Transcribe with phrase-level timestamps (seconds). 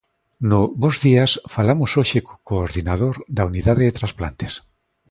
[0.49, 4.51] No "Bos días" falamos hoxe co coordinador da unidade de transplantes.